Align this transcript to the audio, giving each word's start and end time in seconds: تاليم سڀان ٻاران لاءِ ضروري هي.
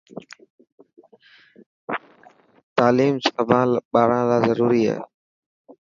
تاليم 2.75 3.15
سڀان 3.27 3.69
ٻاران 3.91 4.23
لاءِ 4.29 4.41
ضروري 4.47 4.81
هي. 4.89 4.97